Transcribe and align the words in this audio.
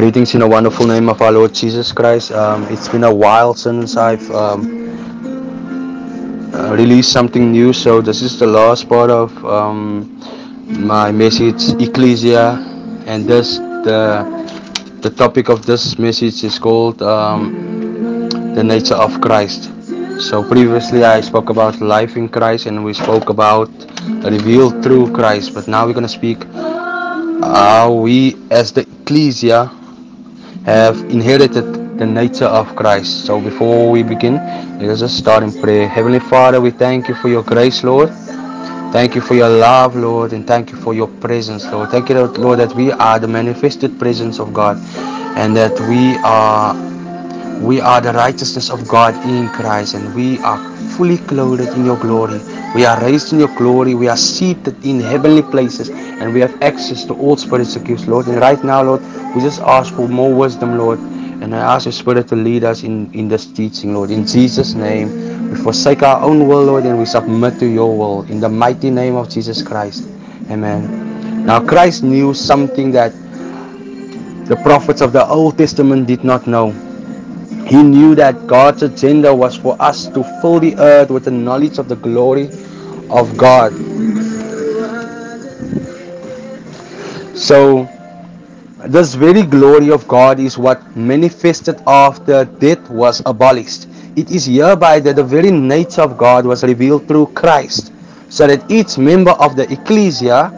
Greetings 0.00 0.32
in 0.32 0.40
the 0.40 0.48
wonderful 0.48 0.86
name 0.86 1.10
of 1.10 1.20
our 1.20 1.30
Lord 1.30 1.52
Jesus 1.52 1.92
Christ. 1.92 2.32
Um, 2.32 2.64
it's 2.70 2.88
been 2.88 3.04
a 3.04 3.14
while 3.14 3.52
since 3.52 3.98
I've 3.98 4.30
um, 4.30 4.64
uh, 6.54 6.74
released 6.74 7.12
something 7.12 7.52
new, 7.52 7.74
so 7.74 8.00
this 8.00 8.22
is 8.22 8.38
the 8.38 8.46
last 8.46 8.88
part 8.88 9.10
of 9.10 9.28
um, 9.44 10.18
my 10.66 11.12
message, 11.12 11.76
Ekklesia, 11.76 12.56
and 13.06 13.28
this 13.28 13.58
the 13.58 14.24
the 15.02 15.10
topic 15.10 15.50
of 15.50 15.66
this 15.66 15.98
message 15.98 16.44
is 16.44 16.58
called 16.58 17.02
um, 17.02 18.30
the 18.54 18.64
nature 18.64 18.96
of 18.96 19.20
Christ. 19.20 19.70
So 20.18 20.42
previously 20.42 21.04
I 21.04 21.20
spoke 21.20 21.50
about 21.50 21.78
life 21.82 22.16
in 22.16 22.30
Christ, 22.30 22.64
and 22.64 22.82
we 22.82 22.94
spoke 22.94 23.28
about 23.28 23.68
revealed 24.24 24.82
through 24.82 25.12
Christ, 25.12 25.52
but 25.52 25.68
now 25.68 25.84
we're 25.84 25.92
gonna 25.92 26.08
speak 26.08 26.42
how 27.42 27.92
we 27.92 28.38
as 28.50 28.72
the 28.72 28.86
Ekklesia 28.86 29.76
have 30.70 30.98
inherited 31.10 31.98
the 31.98 32.06
nature 32.06 32.44
of 32.46 32.76
Christ. 32.76 33.26
So 33.26 33.40
before 33.40 33.90
we 33.90 34.04
begin, 34.04 34.34
let 34.78 34.88
us 34.90 35.00
just 35.00 35.18
start 35.18 35.42
in 35.42 35.52
prayer. 35.52 35.88
Heavenly 35.88 36.20
Father, 36.20 36.60
we 36.60 36.70
thank 36.70 37.08
you 37.08 37.16
for 37.16 37.28
your 37.28 37.42
grace, 37.42 37.82
Lord. 37.82 38.10
Thank 38.92 39.16
you 39.16 39.20
for 39.20 39.34
your 39.34 39.48
love, 39.48 39.96
Lord, 39.96 40.32
and 40.32 40.46
thank 40.46 40.70
you 40.70 40.76
for 40.76 40.94
your 40.94 41.08
presence, 41.08 41.64
Lord. 41.66 41.90
Thank 41.90 42.08
you, 42.08 42.14
Lord, 42.14 42.60
that 42.60 42.72
we 42.76 42.92
are 42.92 43.18
the 43.18 43.26
manifested 43.26 43.98
presence 43.98 44.38
of 44.38 44.54
God 44.54 44.76
and 45.36 45.56
that 45.56 45.74
we 45.90 46.16
are 46.22 46.72
we 47.60 47.80
are 47.80 48.00
the 48.00 48.12
righteousness 48.12 48.70
of 48.70 48.86
God 48.88 49.14
in 49.26 49.48
Christ 49.48 49.94
and 49.94 50.14
we 50.14 50.38
are 50.38 50.69
fully 50.96 51.18
clothed 51.18 51.68
in 51.76 51.84
your 51.84 51.98
glory. 51.98 52.40
We 52.74 52.84
are 52.84 53.00
raised 53.02 53.32
in 53.32 53.40
your 53.40 53.54
glory. 53.56 53.94
We 53.94 54.08
are 54.08 54.16
seated 54.16 54.84
in 54.84 55.00
heavenly 55.00 55.42
places 55.42 55.88
and 55.90 56.32
we 56.32 56.40
have 56.40 56.62
access 56.62 57.04
to 57.06 57.14
all 57.14 57.36
spiritual 57.36 57.82
gifts, 57.82 58.06
Lord. 58.06 58.26
And 58.26 58.36
right 58.40 58.62
now, 58.62 58.82
Lord, 58.82 59.02
we 59.34 59.40
just 59.40 59.60
ask 59.60 59.94
for 59.94 60.08
more 60.08 60.32
wisdom, 60.34 60.78
Lord. 60.78 60.98
And 60.98 61.54
I 61.54 61.74
ask 61.74 61.86
your 61.86 61.92
Spirit 61.92 62.28
to 62.28 62.36
lead 62.36 62.64
us 62.64 62.82
in, 62.82 63.12
in 63.14 63.28
this 63.28 63.46
teaching, 63.46 63.94
Lord. 63.94 64.10
In 64.10 64.26
Jesus' 64.26 64.74
name, 64.74 65.50
we 65.50 65.56
forsake 65.56 66.02
our 66.02 66.22
own 66.22 66.46
will, 66.46 66.62
Lord, 66.62 66.84
and 66.84 66.98
we 66.98 67.06
submit 67.06 67.58
to 67.60 67.66
your 67.66 67.96
will. 67.96 68.22
In 68.24 68.40
the 68.40 68.48
mighty 68.48 68.90
name 68.90 69.16
of 69.16 69.30
Jesus 69.30 69.62
Christ. 69.62 70.06
Amen. 70.50 71.46
Now, 71.46 71.64
Christ 71.64 72.02
knew 72.02 72.34
something 72.34 72.90
that 72.92 73.12
the 74.46 74.56
prophets 74.62 75.00
of 75.00 75.12
the 75.12 75.24
Old 75.26 75.56
Testament 75.56 76.06
did 76.06 76.24
not 76.24 76.46
know. 76.46 76.74
He 77.70 77.84
knew 77.84 78.16
that 78.16 78.48
God's 78.48 78.82
agenda 78.82 79.32
was 79.32 79.56
for 79.56 79.80
us 79.80 80.08
to 80.08 80.24
fill 80.42 80.58
the 80.58 80.74
earth 80.76 81.08
with 81.08 81.26
the 81.26 81.30
knowledge 81.30 81.78
of 81.78 81.88
the 81.88 81.94
glory 81.94 82.50
of 83.08 83.36
God. 83.36 83.70
So, 87.36 87.88
this 88.86 89.14
very 89.14 89.42
glory 89.42 89.92
of 89.92 90.08
God 90.08 90.40
is 90.40 90.58
what 90.58 90.82
manifested 90.96 91.80
after 91.86 92.44
death 92.44 92.90
was 92.90 93.22
abolished. 93.24 93.86
It 94.16 94.32
is 94.32 94.46
hereby 94.46 94.98
that 95.00 95.14
the 95.14 95.22
very 95.22 95.52
nature 95.52 96.02
of 96.02 96.18
God 96.18 96.44
was 96.44 96.64
revealed 96.64 97.06
through 97.06 97.26
Christ, 97.36 97.92
so 98.30 98.48
that 98.48 98.68
each 98.68 98.98
member 98.98 99.30
of 99.38 99.54
the 99.54 99.66
ekklesia 99.68 100.50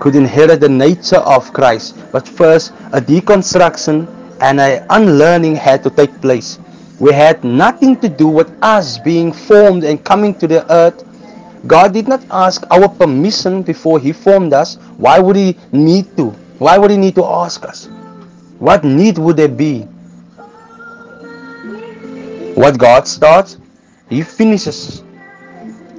could 0.00 0.16
inherit 0.16 0.58
the 0.58 0.68
nature 0.68 1.22
of 1.22 1.52
Christ. 1.52 1.96
But 2.10 2.26
first, 2.26 2.72
a 2.92 3.00
deconstruction 3.00 4.15
and 4.40 4.60
an 4.60 4.86
unlearning 4.90 5.56
had 5.56 5.82
to 5.84 5.90
take 5.90 6.20
place. 6.20 6.58
We 6.98 7.12
had 7.12 7.44
nothing 7.44 7.96
to 8.00 8.08
do 8.08 8.28
with 8.28 8.50
us 8.62 8.98
being 8.98 9.32
formed 9.32 9.84
and 9.84 10.02
coming 10.02 10.34
to 10.36 10.46
the 10.46 10.64
earth. 10.72 11.04
God 11.66 11.92
did 11.92 12.08
not 12.08 12.24
ask 12.30 12.64
our 12.70 12.88
permission 12.88 13.62
before 13.62 13.98
He 13.98 14.12
formed 14.12 14.52
us. 14.52 14.76
Why 14.96 15.18
would 15.18 15.36
He 15.36 15.56
need 15.72 16.16
to? 16.16 16.30
Why 16.58 16.78
would 16.78 16.90
He 16.90 16.96
need 16.96 17.14
to 17.16 17.24
ask 17.24 17.64
us? 17.64 17.88
What 18.58 18.84
need 18.84 19.18
would 19.18 19.36
there 19.36 19.48
be? 19.48 19.82
What 22.54 22.78
God 22.78 23.06
starts, 23.06 23.58
He 24.08 24.22
finishes. 24.22 25.02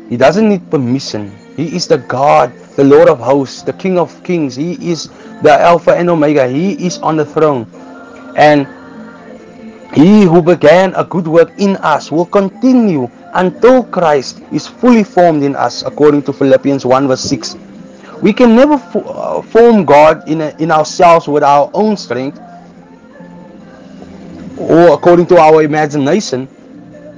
He 0.09 0.18
doesn't 0.18 0.48
need 0.50 0.69
permission. 0.72 1.31
He 1.56 1.75
is 1.75 1.88
the 1.88 1.98
God, 1.98 2.54
the 2.75 2.84
Lord 2.84 3.09
of 3.09 3.19
hosts, 3.19 3.62
the 3.62 3.74
King 3.74 4.00
of 4.00 4.24
kings. 4.24 4.56
He 4.56 4.74
is 4.90 5.09
the 5.42 5.54
Alpha 5.59 5.92
and 5.92 6.09
Omega. 6.09 6.48
He 6.48 6.74
is 6.86 6.98
on 7.00 7.18
the 7.18 7.25
throne. 7.25 7.68
And 8.38 8.68
he 9.94 10.24
who 10.24 10.44
began 10.44 10.94
a 10.96 11.03
good 11.03 11.28
work 11.28 11.52
in 11.58 11.75
us 11.78 12.12
will 12.12 12.25
continue 12.25 13.09
until 13.34 13.84
Christ 13.84 14.44
is 14.52 14.68
fully 14.68 15.03
formed 15.03 15.44
in 15.44 15.56
us, 15.56 15.81
according 15.81 16.22
to 16.24 16.34
Philippians 16.34 16.86
1 16.86 17.08
verse 17.08 17.22
6. 17.22 17.58
We 18.22 18.34
can 18.34 18.56
never 18.56 18.75
uh, 18.75 19.42
form 19.42 19.86
God 19.86 20.28
in, 20.30 20.42
a, 20.42 20.56
in 20.59 20.72
ourselves 20.72 21.28
with 21.28 21.44
our 21.44 21.70
own 21.74 21.98
strength 21.98 22.40
or 24.58 24.94
according 24.94 25.25
to 25.28 25.38
our 25.38 25.64
imagination. 25.64 26.48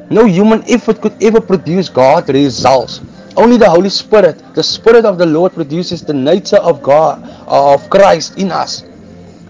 No 0.10 0.26
human 0.26 0.64
effort 0.70 1.02
could 1.02 1.22
ever 1.22 1.42
produce 1.42 1.90
God 1.90 2.30
results. 2.30 3.02
Only 3.36 3.58
the 3.58 3.70
Holy 3.70 3.90
Spirit, 3.90 4.42
the 4.56 4.64
Spirit 4.64 5.06
of 5.06 5.18
the 5.18 5.26
Lord, 5.26 5.54
produces 5.54 6.02
the 6.02 6.14
nature 6.14 6.58
of 6.58 6.82
God, 6.82 7.24
of 7.48 7.90
Christ 7.90 8.38
in 8.38 8.52
us 8.52 8.84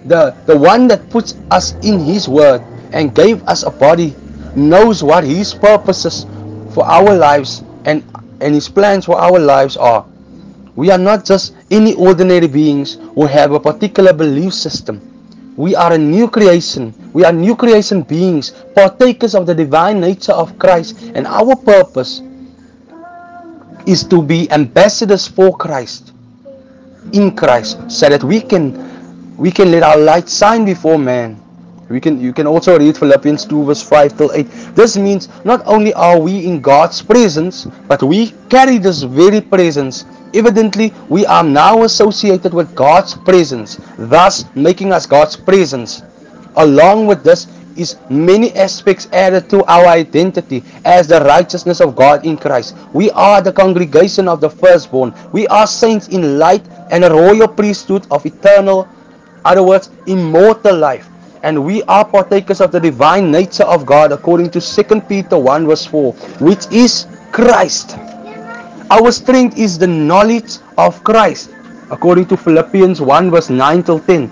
the, 0.05 0.35
the 0.45 0.57
one 0.57 0.87
that 0.87 1.09
puts 1.09 1.35
us 1.51 1.73
in 1.83 1.99
his 1.99 2.27
word 2.27 2.61
and 2.91 3.13
gave 3.13 3.43
us 3.47 3.63
a 3.63 3.69
body 3.71 4.15
knows 4.55 5.03
what 5.03 5.23
his 5.23 5.53
purposes 5.53 6.25
for 6.73 6.85
our 6.85 7.13
lives 7.13 7.63
and, 7.85 8.03
and 8.41 8.53
his 8.53 8.69
plans 8.69 9.05
for 9.05 9.17
our 9.17 9.39
lives 9.39 9.77
are. 9.77 10.05
We 10.75 10.91
are 10.91 10.97
not 10.97 11.25
just 11.25 11.53
any 11.71 11.93
ordinary 11.95 12.47
beings 12.47 12.97
who 13.15 13.25
have 13.25 13.51
a 13.51 13.59
particular 13.59 14.13
belief 14.13 14.53
system. 14.53 15.01
We 15.57 15.75
are 15.75 15.93
a 15.93 15.97
new 15.97 16.29
creation. 16.29 16.93
We 17.11 17.25
are 17.25 17.33
new 17.33 17.55
creation 17.55 18.03
beings, 18.03 18.51
partakers 18.75 19.35
of 19.35 19.45
the 19.45 19.53
divine 19.53 19.99
nature 19.99 20.31
of 20.31 20.57
Christ, 20.57 21.01
and 21.15 21.27
our 21.27 21.55
purpose 21.55 22.21
is 23.85 24.03
to 24.05 24.21
be 24.21 24.49
ambassadors 24.51 25.27
for 25.27 25.55
Christ 25.57 26.13
in 27.11 27.35
Christ 27.35 27.79
so 27.91 28.07
that 28.07 28.23
we 28.23 28.39
can 28.39 28.88
we 29.39 29.49
can 29.49 29.71
let 29.71 29.83
our 29.83 29.97
light 29.97 30.29
shine 30.29 30.65
before 30.65 30.99
man. 30.99 31.39
We 31.87 31.99
can 31.99 32.19
you 32.21 32.33
can 32.33 32.45
also 32.45 32.77
read 32.77 32.97
Philippians 32.97 33.45
2 33.45 33.63
verse 33.65 33.81
5 33.81 34.17
till 34.17 34.31
8. 34.33 34.43
This 34.75 34.97
means 34.97 35.29
not 35.43 35.65
only 35.65 35.93
are 35.93 36.19
we 36.19 36.45
in 36.45 36.59
God's 36.61 37.01
presence, 37.01 37.65
but 37.87 38.03
we 38.03 38.31
carry 38.49 38.77
this 38.77 39.01
very 39.01 39.41
presence. 39.41 40.05
Evidently, 40.35 40.93
we 41.07 41.25
are 41.25 41.43
now 41.43 41.83
associated 41.83 42.53
with 42.53 42.75
God's 42.75 43.15
presence, 43.15 43.79
thus 43.97 44.45
making 44.53 44.91
us 44.91 45.07
God's 45.07 45.35
presence. 45.35 46.03
Along 46.57 47.07
with 47.07 47.23
this 47.23 47.47
is 47.75 47.95
many 48.11 48.53
aspects 48.53 49.07
added 49.13 49.49
to 49.49 49.63
our 49.65 49.87
identity 49.87 50.61
as 50.85 51.07
the 51.07 51.21
righteousness 51.21 51.79
of 51.79 51.95
God 51.95 52.25
in 52.25 52.37
Christ. 52.37 52.75
We 52.93 53.09
are 53.11 53.41
the 53.41 53.53
congregation 53.53 54.27
of 54.27 54.41
the 54.41 54.49
firstborn. 54.49 55.15
We 55.31 55.47
are 55.47 55.65
saints 55.65 56.09
in 56.09 56.37
light 56.37 56.67
and 56.91 57.03
a 57.03 57.09
royal 57.09 57.47
priesthood 57.47 58.05
of 58.11 58.25
eternal 58.25 58.87
other 59.45 59.63
words, 59.63 59.89
immortal 60.07 60.77
life. 60.77 61.07
And 61.43 61.63
we 61.65 61.83
are 61.83 62.03
partakers 62.03 62.59
of 62.59 62.71
the 62.71 62.79
divine 62.79 63.31
nature 63.31 63.63
of 63.63 63.85
God 63.85 64.11
according 64.11 64.51
to 64.51 64.61
2 64.61 65.01
Peter 65.01 65.37
1 65.37 65.67
verse 65.67 65.85
4, 65.85 66.13
which 66.39 66.65
is 66.71 67.07
Christ. 67.31 67.97
Our 68.91 69.11
strength 69.11 69.57
is 69.57 69.77
the 69.77 69.87
knowledge 69.87 70.57
of 70.77 71.03
Christ, 71.03 71.51
according 71.91 72.25
to 72.27 72.37
Philippians 72.37 72.99
1 72.99 73.31
verse 73.31 73.49
9 73.49 73.83
till 73.83 73.99
10. 73.99 74.31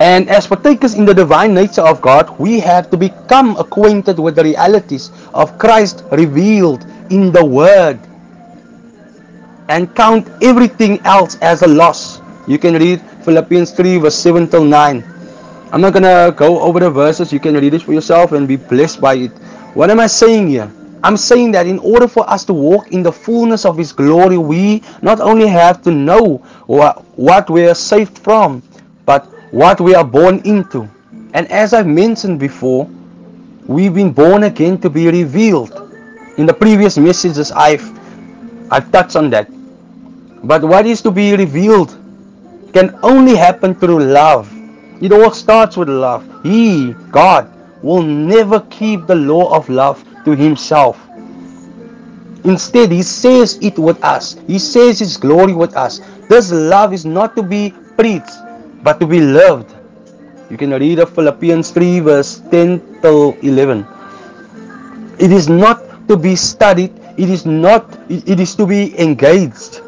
And 0.00 0.30
as 0.30 0.46
partakers 0.46 0.94
in 0.94 1.04
the 1.04 1.12
divine 1.12 1.54
nature 1.54 1.82
of 1.82 2.00
God, 2.00 2.38
we 2.38 2.60
have 2.60 2.88
to 2.90 2.96
become 2.96 3.56
acquainted 3.56 4.18
with 4.18 4.36
the 4.36 4.44
realities 4.44 5.10
of 5.34 5.58
Christ 5.58 6.04
revealed 6.12 6.86
in 7.10 7.32
the 7.32 7.44
Word 7.44 7.98
and 9.68 9.94
count 9.96 10.28
everything 10.40 11.00
else 11.04 11.36
as 11.42 11.62
a 11.62 11.66
loss. 11.66 12.20
You 12.46 12.58
can 12.58 12.74
read 12.74 13.02
Philippians 13.28 13.72
3 13.72 13.98
verse 13.98 14.16
7 14.16 14.48
till 14.48 14.64
9. 14.64 15.04
I'm 15.70 15.82
not 15.82 15.92
gonna 15.92 16.32
go 16.32 16.60
over 16.64 16.80
the 16.80 16.88
verses. 16.88 17.30
You 17.30 17.38
can 17.38 17.60
read 17.60 17.74
it 17.74 17.82
for 17.82 17.92
yourself 17.92 18.32
and 18.32 18.48
be 18.48 18.56
blessed 18.56 19.02
by 19.02 19.28
it. 19.28 19.32
What 19.76 19.90
am 19.90 20.00
I 20.00 20.06
saying 20.06 20.48
here? 20.48 20.72
I'm 21.04 21.18
saying 21.18 21.52
that 21.52 21.66
in 21.66 21.78
order 21.80 22.08
for 22.08 22.24
us 22.24 22.46
to 22.46 22.54
walk 22.54 22.88
in 22.90 23.02
the 23.02 23.12
fullness 23.12 23.66
of 23.66 23.76
His 23.76 23.92
glory, 23.92 24.38
we 24.38 24.82
not 25.02 25.20
only 25.20 25.46
have 25.46 25.82
to 25.82 25.90
know 25.90 26.40
what, 26.64 27.04
what 27.20 27.50
we 27.50 27.68
are 27.68 27.74
saved 27.74 28.16
from, 28.16 28.62
but 29.04 29.28
what 29.52 29.78
we 29.78 29.94
are 29.94 30.04
born 30.08 30.40
into. 30.48 30.88
And 31.34 31.44
as 31.52 31.74
I've 31.74 31.86
mentioned 31.86 32.40
before, 32.40 32.88
we've 33.66 33.92
been 33.92 34.10
born 34.10 34.44
again 34.44 34.80
to 34.80 34.88
be 34.88 35.06
revealed. 35.08 35.76
In 36.38 36.46
the 36.46 36.54
previous 36.54 36.96
messages, 36.96 37.52
I've 37.52 37.84
I've 38.72 38.90
touched 38.90 39.16
on 39.16 39.28
that. 39.36 39.52
But 40.44 40.64
what 40.64 40.86
is 40.86 41.02
to 41.02 41.10
be 41.10 41.36
revealed 41.36 41.92
can 42.72 42.98
only 43.02 43.36
happen 43.36 43.74
through 43.74 44.04
love. 44.04 44.50
It 45.00 45.12
all 45.12 45.30
starts 45.30 45.76
with 45.76 45.88
love. 45.88 46.26
He, 46.42 46.92
God, 47.10 47.50
will 47.82 48.02
never 48.02 48.60
keep 48.70 49.06
the 49.06 49.14
law 49.14 49.54
of 49.54 49.68
love 49.68 50.04
to 50.24 50.34
himself. 50.34 50.98
Instead, 52.44 52.90
he 52.92 53.02
says 53.02 53.58
it 53.62 53.78
with 53.78 54.02
us. 54.04 54.36
He 54.46 54.58
says 54.58 54.98
his 54.98 55.16
glory 55.16 55.52
with 55.52 55.76
us. 55.76 56.00
This 56.28 56.50
love 56.50 56.92
is 56.92 57.04
not 57.04 57.36
to 57.36 57.42
be 57.42 57.74
preached, 57.96 58.30
but 58.82 59.00
to 59.00 59.06
be 59.06 59.20
loved. 59.20 59.74
You 60.50 60.56
can 60.56 60.70
read 60.70 60.98
of 60.98 61.10
Philippians 61.14 61.70
3 61.70 62.00
verse 62.00 62.40
10 62.50 63.00
till 63.02 63.36
11. 63.42 63.86
It 65.18 65.32
is 65.32 65.48
not 65.48 66.08
to 66.08 66.16
be 66.16 66.36
studied, 66.36 66.92
it 67.18 67.28
is 67.28 67.44
not 67.44 67.84
it 68.08 68.40
is 68.40 68.54
to 68.54 68.66
be 68.66 68.98
engaged. 68.98 69.82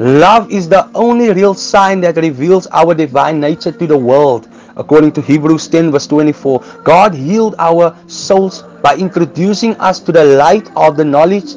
Love 0.00 0.50
is 0.50 0.66
the 0.66 0.88
only 0.94 1.30
real 1.30 1.52
sign 1.52 2.00
that 2.00 2.16
reveals 2.16 2.66
our 2.68 2.94
divine 2.94 3.38
nature 3.38 3.70
to 3.70 3.86
the 3.86 3.98
world. 3.98 4.48
According 4.78 5.12
to 5.12 5.20
Hebrews 5.20 5.68
10 5.68 5.90
verse 5.92 6.06
24, 6.06 6.64
God 6.84 7.12
healed 7.12 7.54
our 7.58 7.94
souls 8.06 8.62
by 8.80 8.96
introducing 8.96 9.74
us 9.76 10.00
to 10.00 10.10
the 10.10 10.24
light 10.24 10.74
of 10.74 10.96
the 10.96 11.04
knowledge 11.04 11.54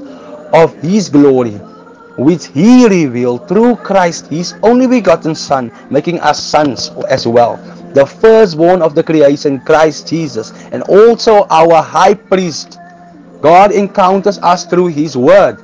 of 0.52 0.76
His 0.82 1.08
glory, 1.08 1.54
which 2.18 2.48
He 2.48 2.86
revealed 2.86 3.48
through 3.48 3.78
Christ, 3.78 4.28
His 4.28 4.56
only 4.62 4.88
begotten 4.88 5.36
Son, 5.36 5.72
making 5.90 6.20
us 6.20 6.44
sons 6.44 6.90
as 7.08 7.26
well. 7.26 7.56
The 7.94 8.06
firstborn 8.06 8.82
of 8.82 8.94
the 8.94 9.04
creation, 9.04 9.62
Christ 9.62 10.10
Jesus, 10.10 10.52
and 10.74 10.84
also 10.92 11.48
our 11.50 11.82
high 11.82 12.16
priest. 12.16 12.78
God 13.40 13.72
encounters 13.72 14.38
us 14.40 14.66
through 14.66 14.88
His 14.88 15.16
Word. 15.16 15.64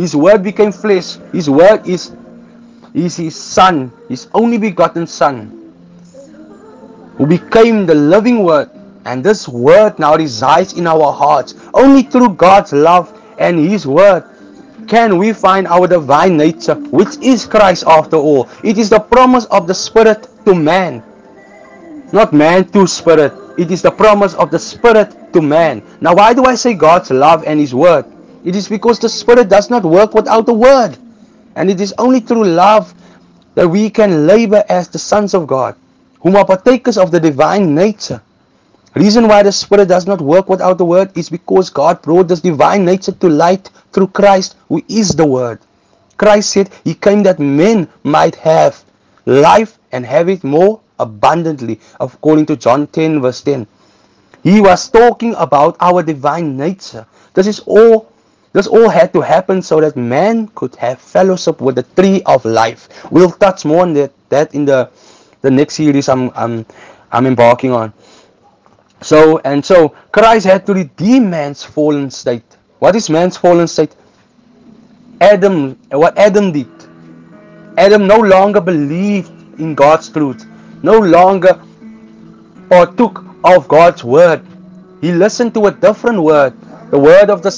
His 0.00 0.16
Word 0.16 0.42
became 0.42 0.72
flesh. 0.72 1.18
His 1.32 1.50
Word 1.50 1.86
is, 1.86 2.16
is 2.94 3.16
His 3.16 3.36
Son, 3.36 3.92
His 4.08 4.28
only 4.32 4.56
begotten 4.56 5.06
Son, 5.06 5.52
who 7.16 7.26
became 7.26 7.84
the 7.86 7.94
living 7.94 8.42
Word 8.42 8.70
and 9.04 9.24
this 9.24 9.48
word 9.48 9.98
now 9.98 10.14
resides 10.14 10.74
in 10.74 10.86
our 10.86 11.12
hearts. 11.12 11.54
Only 11.74 12.02
through 12.02 12.34
God's 12.34 12.72
love 12.72 13.12
and 13.38 13.58
His 13.58 13.86
word 13.86 14.24
can 14.88 15.18
we 15.18 15.32
find 15.32 15.66
our 15.68 15.86
divine 15.86 16.36
nature, 16.36 16.74
which 16.90 17.16
is 17.22 17.46
Christ 17.46 17.84
after 17.86 18.16
all. 18.16 18.48
It 18.64 18.76
is 18.76 18.90
the 18.90 18.98
promise 18.98 19.46
of 19.46 19.66
the 19.66 19.74
Spirit 19.74 20.28
to 20.44 20.54
man, 20.54 21.02
not 22.12 22.32
man 22.32 22.68
to 22.72 22.86
Spirit. 22.86 23.32
It 23.56 23.70
is 23.70 23.82
the 23.82 23.90
promise 23.90 24.34
of 24.34 24.50
the 24.50 24.58
Spirit 24.58 25.32
to 25.32 25.40
man. 25.40 25.82
Now, 26.00 26.14
why 26.14 26.34
do 26.34 26.44
I 26.44 26.54
say 26.54 26.74
God's 26.74 27.10
love 27.10 27.44
and 27.46 27.60
His 27.60 27.74
word? 27.74 28.04
It 28.44 28.56
is 28.56 28.68
because 28.68 28.98
the 28.98 29.08
Spirit 29.08 29.48
does 29.48 29.70
not 29.70 29.84
work 29.84 30.14
without 30.14 30.46
the 30.46 30.54
word. 30.54 30.96
And 31.56 31.70
it 31.70 31.80
is 31.80 31.94
only 31.98 32.20
through 32.20 32.44
love 32.44 32.94
that 33.54 33.68
we 33.68 33.90
can 33.90 34.26
labor 34.26 34.64
as 34.68 34.88
the 34.88 34.98
sons 34.98 35.34
of 35.34 35.46
God, 35.46 35.76
whom 36.20 36.36
are 36.36 36.44
partakers 36.44 36.96
of 36.96 37.10
the 37.10 37.20
divine 37.20 37.74
nature. 37.74 38.22
Reason 38.94 39.28
why 39.28 39.42
the 39.42 39.52
Spirit 39.52 39.88
does 39.88 40.06
not 40.06 40.20
work 40.20 40.48
without 40.48 40.78
the 40.78 40.84
Word 40.84 41.16
is 41.16 41.28
because 41.28 41.70
God 41.70 42.02
brought 42.02 42.28
this 42.28 42.40
divine 42.40 42.84
nature 42.84 43.12
to 43.12 43.28
light 43.28 43.70
through 43.92 44.08
Christ, 44.08 44.56
who 44.68 44.82
is 44.88 45.14
the 45.14 45.26
Word. 45.26 45.60
Christ 46.16 46.50
said 46.50 46.70
He 46.84 46.94
came 46.94 47.22
that 47.24 47.38
men 47.38 47.88
might 48.02 48.34
have 48.36 48.82
life 49.26 49.78
and 49.92 50.04
have 50.04 50.28
it 50.28 50.42
more 50.42 50.80
abundantly, 50.98 51.80
according 52.00 52.46
to 52.46 52.56
John 52.56 52.86
10, 52.88 53.20
verse 53.20 53.42
10. 53.42 53.66
He 54.42 54.60
was 54.60 54.88
talking 54.88 55.34
about 55.36 55.76
our 55.80 56.02
divine 56.02 56.56
nature. 56.56 57.06
This 57.34 57.46
is 57.46 57.60
all 57.60 58.10
this 58.52 58.66
all 58.66 58.88
had 58.88 59.12
to 59.12 59.20
happen 59.20 59.62
so 59.62 59.80
that 59.80 59.96
man 59.96 60.48
could 60.54 60.74
have 60.76 61.00
fellowship 61.00 61.60
with 61.60 61.76
the 61.76 61.84
tree 61.94 62.22
of 62.26 62.44
life. 62.44 62.88
We'll 63.10 63.30
touch 63.30 63.64
more 63.64 63.82
on 63.82 63.94
that, 63.94 64.12
that 64.28 64.54
in 64.54 64.64
the 64.64 64.90
the 65.42 65.50
next 65.50 65.74
series 65.74 66.08
I'm 66.08 66.30
I'm 66.34 66.66
I'm 67.12 67.26
embarking 67.26 67.72
on. 67.72 67.92
So 69.00 69.38
and 69.44 69.64
so 69.64 69.90
Christ 70.12 70.46
had 70.46 70.66
to 70.66 70.74
redeem 70.74 71.30
man's 71.30 71.62
fallen 71.62 72.10
state. 72.10 72.44
What 72.78 72.96
is 72.96 73.08
man's 73.08 73.36
fallen 73.36 73.68
state? 73.68 73.94
Adam 75.20 75.78
what 75.92 76.18
Adam 76.18 76.52
did. 76.52 76.68
Adam 77.78 78.06
no 78.06 78.18
longer 78.18 78.60
believed 78.60 79.30
in 79.60 79.74
God's 79.74 80.08
truth, 80.08 80.44
no 80.82 80.98
longer 80.98 81.60
partook 82.68 83.24
of 83.44 83.68
God's 83.68 84.04
word. 84.04 84.44
He 85.00 85.12
listened 85.12 85.54
to 85.54 85.66
a 85.66 85.70
different 85.70 86.22
word, 86.22 86.52
the 86.90 86.98
word 86.98 87.30
of 87.30 87.42
the, 87.42 87.50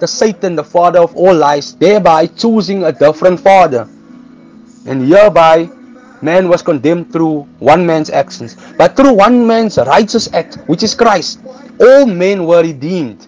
the 0.00 0.06
Satan, 0.06 0.54
the 0.54 0.64
father 0.64 1.00
of 1.00 1.14
all 1.16 1.34
lies, 1.34 1.74
thereby 1.74 2.26
choosing 2.26 2.84
a 2.84 2.92
different 2.92 3.40
father. 3.40 3.88
And 4.86 5.06
hereby 5.06 5.68
man 6.22 6.48
was 6.48 6.62
condemned 6.62 7.12
through 7.12 7.42
one 7.58 7.86
man's 7.86 8.10
actions, 8.10 8.56
but 8.76 8.96
through 8.96 9.12
one 9.12 9.46
man's 9.46 9.78
righteous 9.78 10.32
act, 10.32 10.56
which 10.66 10.82
is 10.82 10.94
Christ, 10.94 11.40
all 11.80 12.06
men 12.06 12.46
were 12.46 12.62
redeemed. 12.62 13.26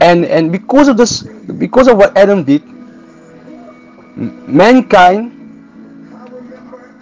And 0.00 0.24
and 0.24 0.50
because 0.50 0.88
of 0.88 0.96
this, 0.96 1.22
because 1.58 1.86
of 1.86 1.98
what 1.98 2.16
Adam 2.16 2.42
did, 2.42 2.64
mankind, 4.48 5.36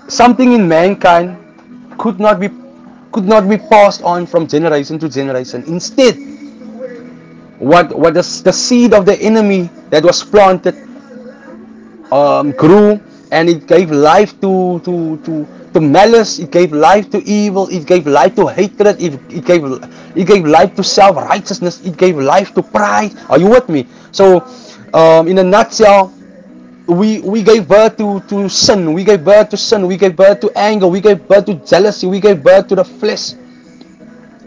something 0.09 0.53
in 0.53 0.67
mankind 0.67 1.37
could 1.99 2.19
not 2.19 2.41
be 2.41 2.51
could 3.13 3.25
not 3.25 3.49
be 3.49 3.57
passed 3.57 4.03
on 4.03 4.27
from 4.27 4.47
generation 4.47 4.99
to 4.99 5.09
generation. 5.09 5.63
Instead, 5.67 6.19
what 7.59 7.97
what 7.99 8.15
the, 8.15 8.23
the 8.45 8.53
seed 8.53 8.95
of 8.95 9.05
the 9.05 9.17
enemy 9.21 9.71
that 9.91 10.05
was 10.05 10.23
planted 10.23 10.75
um, 12.13 12.53
grew 12.53 13.01
and 13.31 13.49
it 13.49 13.67
gave 13.67 13.91
life 13.91 14.41
to, 14.41 14.81
to, 14.81 15.17
to, 15.19 15.47
to 15.75 15.81
malice, 15.81 16.39
it 16.39 16.51
gave 16.51 16.73
life 16.73 17.11
to 17.11 17.23
evil, 17.25 17.69
it 17.69 17.87
gave 17.87 18.07
life 18.07 18.35
to 18.37 18.47
hatred, 18.47 19.01
it, 19.01 19.15
it, 19.31 19.45
gave, 19.45 19.65
it 20.17 20.27
gave 20.27 20.47
life 20.47 20.75
to 20.77 20.83
self-righteousness, 20.83 21.85
it 21.85 21.97
gave 21.97 22.17
life 22.17 22.55
to 22.55 22.63
pride. 22.63 23.13
Are 23.29 23.39
you 23.39 23.49
with 23.49 23.69
me? 23.69 23.87
So, 24.13 24.47
um, 24.95 25.29
in 25.29 25.39
a 25.39 25.45
nutshell, 25.45 26.15
we, 26.87 27.21
we 27.21 27.43
gave 27.43 27.69
birth 27.69 27.99
to, 27.99 28.21
to 28.29 28.49
sin, 28.49 28.95
we 28.95 29.05
gave 29.05 29.25
birth 29.25 29.51
to 29.51 29.57
sin, 29.57 29.87
we 29.87 29.97
gave 29.99 30.17
birth 30.17 30.41
to 30.41 30.51
anger, 30.57 30.87
we 30.87 31.01
gave 31.01 31.29
birth 31.29 31.45
to 31.47 31.55
jealousy, 31.55 32.07
we 32.07 32.21
gave 32.21 32.43
birth 32.43 32.69
to 32.69 32.77
the 32.77 32.85
flesh. 32.85 33.35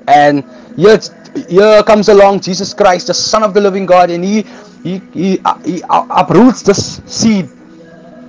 And 0.07 0.43
yet, 0.75 1.09
here 1.47 1.81
comes 1.83 2.09
along 2.09 2.41
Jesus 2.41 2.73
Christ, 2.73 3.07
the 3.07 3.13
Son 3.13 3.43
of 3.43 3.53
the 3.53 3.61
living 3.61 3.85
God, 3.85 4.09
and 4.09 4.23
he 4.23 4.45
he, 4.83 4.97
he, 5.13 5.39
uh, 5.45 5.57
he 5.59 5.83
uh, 5.83 6.07
uproots 6.09 6.63
the 6.63 6.73
seed. 6.73 7.49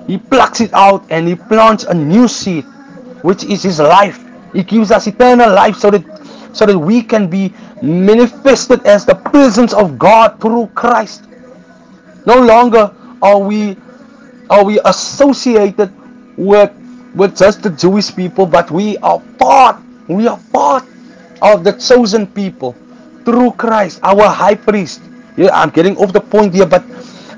He 0.07 0.19
plucks 0.19 0.61
it 0.61 0.73
out 0.75 1.05
and 1.11 1.27
he 1.27 1.35
plants 1.35 1.85
a 1.85 1.95
new 1.95 2.29
seed, 2.29 2.65
which 3.23 3.45
is 3.45 3.63
his 3.63 3.79
life. 3.79 4.21
He 4.53 4.63
gives 4.63 4.91
us 4.91 5.07
eternal 5.07 5.51
life 5.51 5.77
so 5.77 5.91
that 5.91 6.05
so 6.53 6.67
that 6.67 6.79
we 6.79 7.03
can 7.03 7.29
be 7.29 7.55
manifested 7.81 8.85
as 8.87 9.07
the 9.07 9.15
presence 9.15 9.73
of 9.73 9.99
God 9.99 10.39
through 10.41 10.67
Christ. 10.75 11.25
No 12.27 12.39
longer 12.39 12.95
are 13.23 13.39
we 13.39 13.77
are 14.51 14.65
we 14.65 14.79
associated 14.85 15.91
with 16.37 16.71
with 17.15 17.37
just 17.37 17.63
the 17.63 17.71
Jewish 17.71 18.15
people, 18.15 18.45
but 18.45 18.71
we 18.71 18.99
are 18.99 19.21
part, 19.39 19.81
we 20.09 20.27
are 20.27 20.39
part 20.53 20.85
of 21.43 21.65
the 21.65 21.73
chosen 21.73 22.27
people 22.27 22.73
through 23.25 23.53
Christ, 23.53 24.01
our 24.03 24.31
high 24.31 24.55
priest. 24.55 25.03
Yeah, 25.37 25.51
I'm 25.53 25.71
getting 25.71 25.97
off 25.97 26.13
the 26.13 26.21
point 26.21 26.55
here, 26.55 26.67
but 26.67 26.87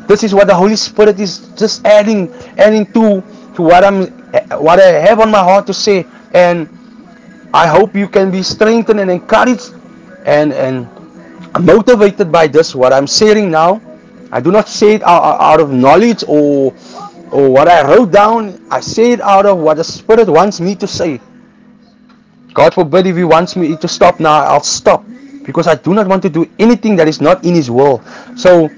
this 0.06 0.23
is 0.23 0.34
what 0.34 0.46
the 0.46 0.54
Holy 0.54 0.76
Spirit 0.76 1.18
is 1.18 1.49
just 1.56 1.84
adding, 1.87 2.32
adding 2.58 2.84
to 2.92 3.25
to 3.56 3.62
what 3.62 3.84
I'm, 3.84 4.11
what 4.61 4.80
I 4.80 4.99
have 5.06 5.20
on 5.20 5.30
my 5.30 5.38
heart 5.38 5.66
to 5.68 5.75
say, 5.75 6.04
and 6.34 6.68
I 7.54 7.66
hope 7.66 7.94
you 7.94 8.08
can 8.08 8.30
be 8.30 8.42
strengthened 8.42 9.00
and 9.00 9.11
encouraged, 9.11 9.73
and 10.26 10.52
and 10.52 10.88
motivated 11.61 12.32
by 12.32 12.46
this. 12.49 12.75
What 12.75 12.92
I'm 12.92 13.06
sharing 13.06 13.50
now, 13.50 13.80
I 14.32 14.40
do 14.40 14.50
not 14.50 14.68
say 14.68 14.94
it 14.94 15.02
out, 15.02 15.40
out 15.40 15.61
of 15.61 15.70
knowledge 15.70 16.25
or 16.26 16.75
or 17.30 17.49
what 17.49 17.68
I 17.68 17.87
wrote 17.87 18.11
down. 18.11 18.61
I 18.70 18.80
say 18.80 19.12
it 19.12 19.20
out 19.20 19.46
of 19.46 19.58
what 19.58 19.78
the 19.78 19.84
Spirit 19.84 20.28
wants 20.28 20.61
me 20.61 20.75
to 20.76 20.87
say. 20.87 21.20
God 22.54 22.73
forbid 22.73 23.06
if 23.06 23.16
He 23.16 23.25
wants 23.25 23.56
me 23.56 23.76
to 23.76 23.88
stop 23.88 24.20
now, 24.20 24.44
I'll 24.44 24.62
stop 24.62 25.04
because 25.44 25.66
I 25.66 25.75
do 25.75 25.92
not 25.92 26.06
want 26.06 26.23
to 26.23 26.30
do 26.30 26.49
anything 26.58 26.96
that 26.96 27.08
is 27.08 27.20
not 27.20 27.44
in 27.44 27.54
His 27.54 27.70
will. 27.70 28.00
So, 28.37 28.70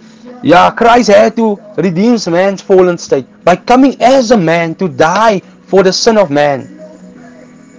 yeah, 0.43 0.71
Christ 0.71 1.09
had 1.09 1.37
to 1.37 1.61
redeem 1.77 2.17
man's 2.33 2.63
fallen 2.63 2.97
state 2.97 3.27
by 3.45 3.57
coming 3.57 4.01
as 4.01 4.31
a 4.31 4.37
man 4.37 4.75
to 4.77 4.89
die 4.89 5.41
for 5.67 5.83
the 5.83 5.93
sin 5.93 6.17
of 6.17 6.31
man. 6.31 6.73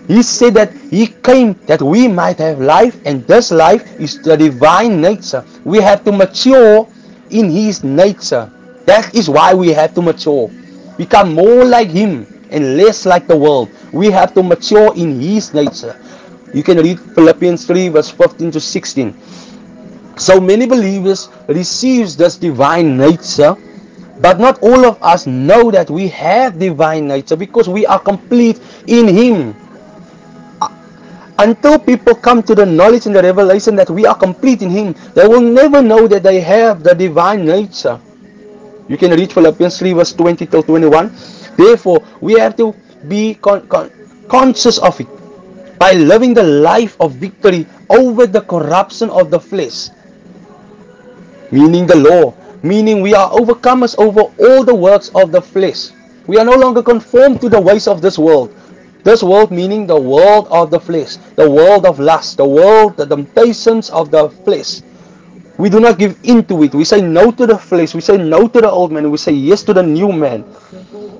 He 0.07 0.21
said 0.21 0.53
that 0.53 0.71
He 0.89 1.07
came 1.07 1.53
that 1.65 1.81
we 1.81 2.07
might 2.07 2.37
have 2.37 2.61
life, 2.61 3.01
and 3.05 3.25
this 3.27 3.51
life 3.51 3.83
is 3.99 4.21
the 4.21 4.37
divine 4.37 5.01
nature. 5.01 5.43
We 5.65 5.81
have 5.81 6.05
to 6.05 6.11
mature 6.11 6.87
in 7.29 7.49
His 7.49 7.83
nature. 7.83 8.51
That 8.85 9.13
is 9.13 9.29
why 9.29 9.53
we 9.53 9.73
have 9.73 9.93
to 9.95 10.01
mature. 10.01 10.49
Become 10.95 11.33
more 11.33 11.65
like 11.65 11.89
Him 11.89 12.25
and 12.51 12.77
less 12.77 13.05
like 13.05 13.27
the 13.27 13.37
world. 13.37 13.69
We 13.91 14.11
have 14.11 14.33
to 14.35 14.43
mature 14.43 14.93
in 14.95 15.19
His 15.19 15.53
nature. 15.53 15.95
You 16.53 16.63
can 16.63 16.77
read 16.77 16.99
Philippians 16.99 17.65
3 17.65 17.89
verse 17.89 18.09
15 18.09 18.51
to 18.51 18.59
16. 18.59 19.15
So 20.17 20.41
many 20.41 20.65
believers 20.65 21.29
receives 21.47 22.17
this 22.17 22.37
divine 22.37 22.97
nature, 22.97 23.55
but 24.19 24.39
not 24.39 24.57
all 24.63 24.85
of 24.85 24.97
us 25.03 25.27
know 25.27 25.69
that 25.71 25.89
we 25.89 26.07
have 26.09 26.57
divine 26.57 27.07
nature 27.07 27.35
because 27.35 27.69
we 27.69 27.85
are 27.85 27.99
complete 27.99 28.59
in 28.87 29.07
Him. 29.07 29.55
Uh, 30.59 30.69
until 31.37 31.77
people 31.77 32.15
come 32.15 32.41
to 32.41 32.55
the 32.55 32.65
knowledge 32.65 33.05
and 33.05 33.15
the 33.15 33.21
revelation 33.21 33.75
that 33.75 33.89
we 33.91 34.07
are 34.07 34.15
complete 34.15 34.63
in 34.63 34.71
Him, 34.71 34.95
they 35.13 35.27
will 35.27 35.41
never 35.41 35.83
know 35.83 36.07
that 36.07 36.23
they 36.23 36.41
have 36.41 36.81
the 36.81 36.95
divine 36.95 37.45
nature. 37.45 37.99
You 38.89 38.97
can 38.97 39.11
read 39.11 39.31
Philippians 39.31 39.77
3 39.77 39.93
verse 39.93 40.13
20 40.13 40.45
till 40.47 40.63
21. 40.63 41.13
Therefore, 41.57 42.03
we 42.21 42.39
have 42.39 42.55
to 42.57 42.73
be 43.07 43.35
con- 43.35 43.67
con- 43.67 43.91
conscious 44.27 44.77
of 44.79 44.99
it 44.99 45.07
by 45.77 45.93
living 45.93 46.33
the 46.33 46.43
life 46.43 46.97
of 46.99 47.13
victory 47.13 47.65
over 47.89 48.25
the 48.25 48.41
corruption 48.41 49.09
of 49.09 49.29
the 49.29 49.39
flesh, 49.39 49.89
meaning 51.51 51.85
the 51.85 51.95
law, 51.95 52.33
meaning 52.63 53.01
we 53.01 53.13
are 53.13 53.29
overcomers 53.31 53.97
over 53.97 54.21
all 54.39 54.63
the 54.63 54.73
works 54.73 55.09
of 55.13 55.31
the 55.31 55.41
flesh. 55.41 55.89
We 56.25 56.37
are 56.37 56.45
no 56.45 56.55
longer 56.55 56.83
conformed 56.83 57.39
to 57.41 57.49
the 57.49 57.61
ways 57.61 57.87
of 57.87 58.01
this 58.01 58.17
world. 58.17 58.53
This 59.03 59.23
world 59.23 59.51
meaning 59.51 59.87
the 59.87 59.99
world 59.99 60.47
of 60.49 60.71
the 60.71 60.79
flesh, 60.79 61.15
the 61.35 61.49
world 61.49 61.85
of 61.85 61.99
lust, 61.99 62.37
the 62.37 62.45
world, 62.45 62.97
the 62.97 63.05
temptations 63.05 63.89
of 63.89 64.11
the 64.11 64.29
flesh. 64.43 64.81
We 65.57 65.69
do 65.69 65.79
not 65.79 65.97
give 65.97 66.17
in 66.23 66.45
to 66.45 66.63
it. 66.63 66.75
We 66.75 66.85
say 66.85 67.01
no 67.01 67.31
to 67.31 67.47
the 67.47 67.57
flesh. 67.57 67.95
We 67.95 68.01
say 68.01 68.17
no 68.17 68.47
to 68.47 68.61
the 68.61 68.69
old 68.69 68.91
man. 68.91 69.09
We 69.09 69.17
say 69.17 69.31
yes 69.31 69.63
to 69.63 69.73
the 69.73 69.81
new 69.81 70.11
man. 70.11 70.45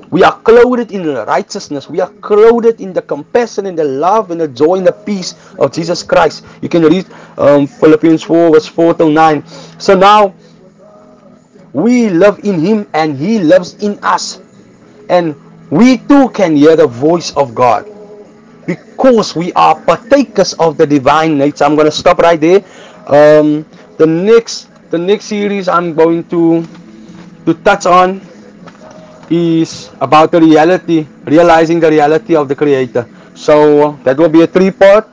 We 0.09 0.23
are 0.23 0.39
clothed 0.39 0.91
in 0.91 1.03
righteousness. 1.25 1.89
We 1.89 1.99
are 1.99 2.09
clothed 2.21 2.79
in 2.79 2.93
the 2.93 3.01
compassion 3.01 3.65
and 3.65 3.77
the 3.77 3.83
love 3.83 4.31
and 4.31 4.39
the 4.39 4.47
joy 4.47 4.75
and 4.75 4.87
the 4.87 4.93
peace 4.93 5.35
of 5.59 5.73
Jesus 5.73 6.03
Christ. 6.03 6.45
You 6.61 6.69
can 6.69 6.83
read 6.83 7.05
um, 7.37 7.67
Philippians 7.67 8.23
4, 8.23 8.51
verse 8.53 8.67
4 8.67 8.93
to 8.95 9.09
9. 9.09 9.45
So 9.79 9.97
now 9.97 10.33
we 11.73 12.09
love 12.09 12.39
in 12.45 12.59
Him 12.59 12.87
and 12.93 13.17
He 13.17 13.39
loves 13.39 13.73
in 13.83 13.99
us. 14.03 14.39
And 15.09 15.35
we 15.69 15.97
too 15.97 16.29
can 16.29 16.55
hear 16.55 16.75
the 16.75 16.87
voice 16.87 17.35
of 17.35 17.55
God 17.55 17.89
because 18.67 19.35
we 19.35 19.51
are 19.53 19.79
partakers 19.81 20.53
of 20.53 20.77
the 20.77 20.85
divine 20.85 21.37
nature. 21.37 21.63
I'm 21.63 21.75
going 21.75 21.87
to 21.87 21.91
stop 21.91 22.19
right 22.19 22.39
there. 22.39 22.63
Um, 23.07 23.65
the 23.97 24.05
next 24.07 24.69
the 24.89 24.97
next 24.97 25.25
series 25.25 25.67
I'm 25.67 25.93
going 25.93 26.23
to 26.29 26.63
to 27.45 27.53
touch 27.65 27.85
on 27.85 28.21
is 29.29 29.91
about 29.99 30.31
the 30.31 30.39
reality, 30.39 31.05
realizing 31.25 31.79
the 31.79 31.89
reality 31.89 32.35
of 32.35 32.47
the 32.47 32.55
Creator. 32.55 33.07
So 33.35 33.97
that 34.03 34.17
will 34.17 34.29
be 34.29 34.41
a 34.41 34.47
three 34.47 34.71
part. 34.71 35.07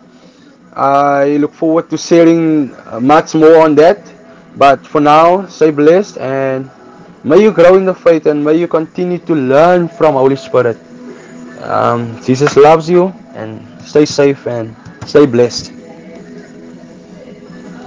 I 0.75 1.37
look 1.39 1.55
forward 1.55 1.91
to 1.91 1.99
sharing 1.99 2.75
uh, 2.87 3.01
much 3.01 3.35
more 3.35 3.63
on 3.63 3.75
that. 3.77 4.03
But 4.57 4.87
for 4.87 5.01
now, 5.01 5.47
stay 5.47 5.71
blessed 5.71 6.19
and 6.19 6.71
may 7.25 7.43
you 7.43 7.51
grow 7.51 7.75
in 7.75 7.85
the 7.85 7.95
faith 7.95 8.27
and 8.27 8.45
may 8.45 8.55
you 8.55 8.69
continue 8.69 9.19
to 9.19 9.35
learn 9.35 9.89
from 9.89 10.15
Holy 10.15 10.37
Spirit. 10.37 10.79
Um, 11.63 12.23
Jesus 12.23 12.57
loves 12.57 12.89
you 12.89 13.13
and 13.35 13.67
stay 13.83 14.05
safe 14.05 14.47
and 14.47 14.77
stay 15.07 15.27
blessed. 15.27 15.73